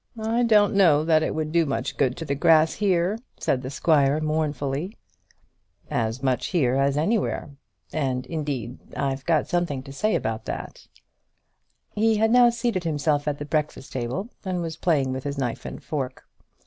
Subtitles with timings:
[0.19, 3.69] "I don't know that it would do much good to the grass here," said the
[3.69, 4.97] squire, mournfully.
[5.91, 7.51] "As much here as anywhere.
[7.93, 10.87] And indeed I've got something to say about that."
[11.93, 15.65] He had now seated himself at the breakfast table, and was playing with his knife
[15.65, 16.25] and fork.